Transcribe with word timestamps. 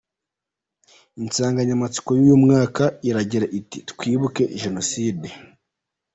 Insanganyamatsiko 1.21 2.09
yuyu 2.17 2.37
mwaka 2.43 2.83
iragira 3.09 3.45
iti 3.59 3.77
Twibuke 3.89 4.43
Jenoside. 4.61 5.27